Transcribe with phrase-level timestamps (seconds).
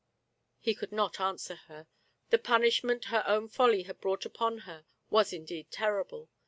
[0.59, 1.87] He could not answer her.
[2.31, 6.27] The punishment her own folly had brought upon her was fndeed terrible.